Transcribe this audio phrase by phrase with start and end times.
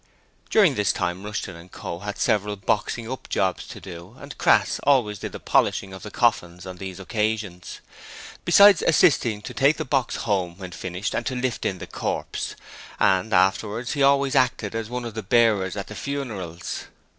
[0.49, 1.99] During this time Rushton & Co.
[1.99, 6.01] had had several 'boxing up' jobs to do, and Crass always did the polishing of
[6.01, 7.81] the coffins on these occasions,
[8.43, 12.55] besides assisting to take the 'box' home when finished and to 'lift in' the corpse,
[12.99, 16.85] and afterwards he always acted as one of the bearers at the funerals.